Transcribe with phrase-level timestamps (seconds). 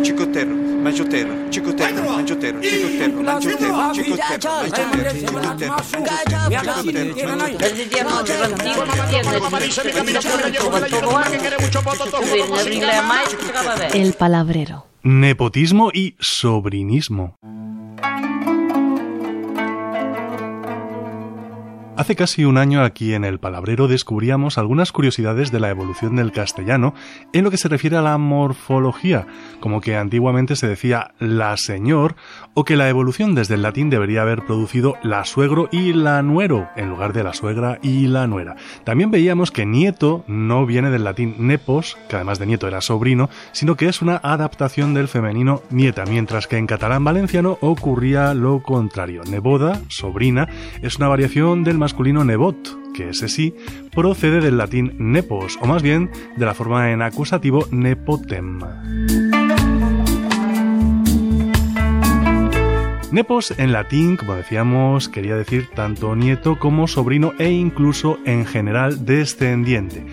[0.00, 4.46] Chicotero, mangiotero, chicotero, mangiotero, chicotero, mangiotero, chicotero,
[6.72, 7.14] mangiotero,
[13.92, 14.84] El palabrero.
[15.02, 17.36] Nepotismo y sobrinismo.
[21.98, 26.30] Hace casi un año aquí en el Palabrero descubríamos algunas curiosidades de la evolución del
[26.30, 26.94] castellano
[27.32, 29.26] en lo que se refiere a la morfología,
[29.58, 32.14] como que antiguamente se decía la señor
[32.54, 36.68] o que la evolución desde el latín debería haber producido la suegro y la nuero
[36.76, 38.54] en lugar de la suegra y la nuera.
[38.84, 43.28] También veíamos que nieto no viene del latín nepos, que además de nieto era sobrino,
[43.50, 48.62] sino que es una adaptación del femenino nieta, mientras que en catalán valenciano ocurría lo
[48.62, 49.22] contrario.
[49.28, 50.48] Neboda, sobrina,
[50.80, 53.54] es una variación del masculino nebot, que ese sí
[53.94, 58.58] procede del latín nepos, o más bien de la forma en acusativo nepotem.
[63.10, 69.06] Nepos en latín, como decíamos, quería decir tanto nieto como sobrino e incluso en general
[69.06, 70.04] descendiente.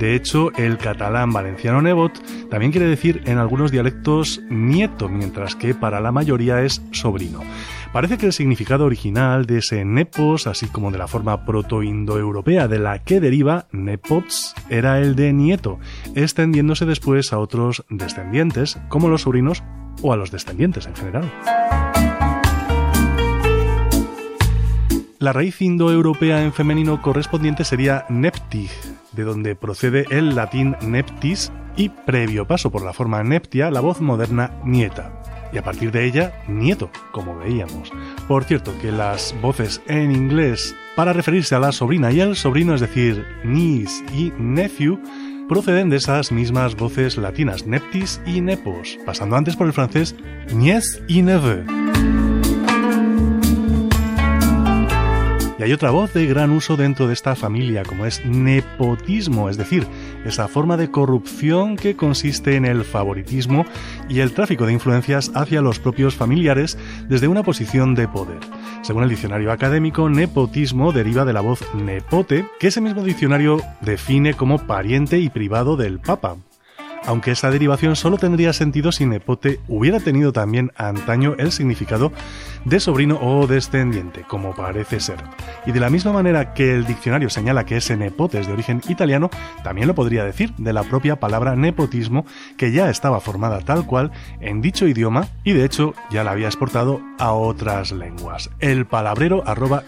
[0.00, 2.12] De hecho, el catalán valenciano nebot
[2.48, 7.40] también quiere decir en algunos dialectos nieto, mientras que para la mayoría es sobrino.
[7.92, 12.78] Parece que el significado original de ese nepos, así como de la forma proto-indoeuropea de
[12.80, 15.78] la que deriva nepots, era el de nieto,
[16.16, 19.62] extendiéndose después a otros descendientes, como los sobrinos
[20.02, 21.30] o a los descendientes en general.
[25.20, 28.70] La raíz indoeuropea en femenino correspondiente sería neptig,
[29.12, 34.00] de donde procede el latín neptis y, previo paso por la forma neptia, la voz
[34.00, 35.12] moderna nieta
[35.52, 37.92] y a partir de ella nieto, como veíamos.
[38.28, 42.74] Por cierto, que las voces en inglés para referirse a la sobrina y al sobrino,
[42.74, 44.98] es decir, niece y nephew,
[45.50, 50.16] proceden de esas mismas voces latinas, neptis y nepos, pasando antes por el francés
[50.54, 51.79] nièce y neveu.
[55.60, 59.58] Y hay otra voz de gran uso dentro de esta familia, como es nepotismo, es
[59.58, 59.86] decir,
[60.24, 63.66] esa forma de corrupción que consiste en el favoritismo
[64.08, 66.78] y el tráfico de influencias hacia los propios familiares
[67.10, 68.38] desde una posición de poder.
[68.80, 74.32] Según el diccionario académico, nepotismo deriva de la voz nepote, que ese mismo diccionario define
[74.32, 76.38] como pariente y privado del Papa,
[77.06, 82.12] aunque esa derivación solo tendría sentido si nepote hubiera tenido también antaño el significado
[82.64, 85.16] de sobrino o descendiente, como parece ser.
[85.66, 88.82] Y de la misma manera que el diccionario señala que ese nepote es de origen
[88.88, 89.30] italiano,
[89.64, 94.10] también lo podría decir de la propia palabra nepotismo, que ya estaba formada tal cual
[94.40, 98.50] en dicho idioma y de hecho ya la había exportado a otras lenguas.
[98.60, 99.84] El palabrero arroba.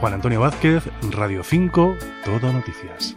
[0.00, 3.16] Juan Antonio Vázquez, Radio 5, Todo Noticias.